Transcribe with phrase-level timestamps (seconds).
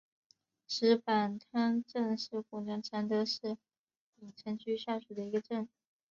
[0.67, 3.55] 石板滩镇是湖南常德市
[4.19, 5.69] 鼎城区下属的一个镇。